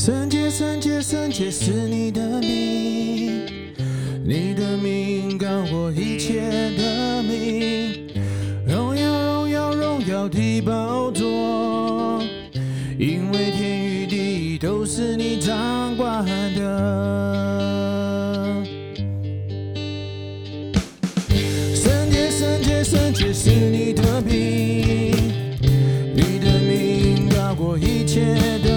[0.00, 3.44] 三界三界三界是你的命
[4.24, 6.40] 你的命高过一切
[6.74, 8.08] 的命
[8.66, 12.22] 荣耀荣耀荣耀的宝座
[12.98, 16.24] 因为天与地都是你掌管
[16.54, 18.00] 的。
[21.74, 25.12] 三界三界三界是你的命
[26.14, 28.69] 你的命高过一切的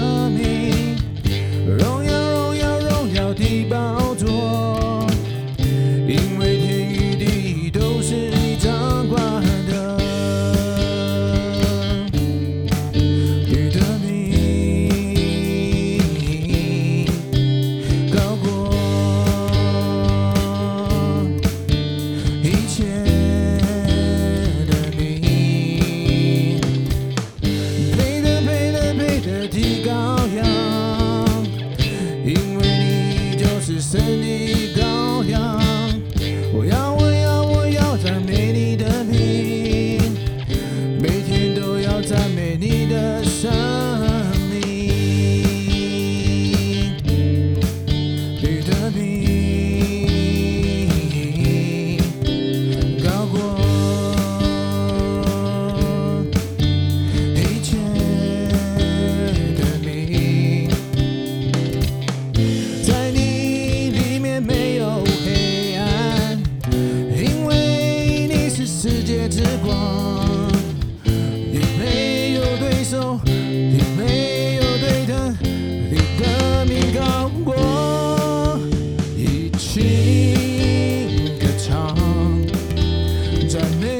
[83.53, 83.92] to me.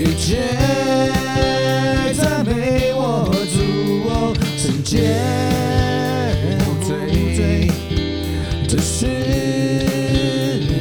[0.00, 0.38] 一切
[2.14, 3.60] 赞美我主，
[4.06, 5.14] 我圣洁
[6.86, 7.68] 罪，
[8.66, 9.04] 这是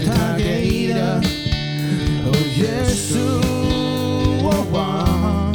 [0.05, 1.19] 他给的。
[2.23, 2.27] 哦，
[2.59, 3.19] 耶稣，
[4.41, 5.53] 我望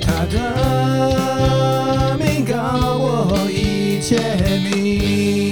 [0.00, 2.56] 他的名告
[2.98, 4.18] 我一切
[4.68, 5.47] 名。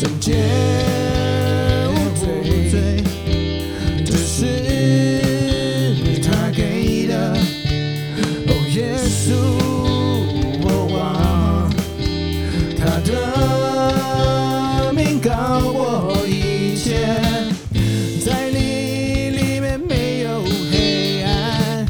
[0.00, 0.32] 圣洁
[1.90, 3.04] 无罪，
[4.02, 4.46] 这是
[6.22, 7.36] 他给的。
[8.46, 9.34] 哦，耶稣，
[10.62, 10.98] 我忘
[12.78, 15.28] 他的名高
[15.70, 17.04] 过一切，
[18.24, 20.42] 在你里面没有
[20.72, 21.86] 黑暗，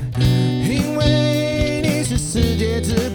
[0.69, 3.10] 因为你是世界之。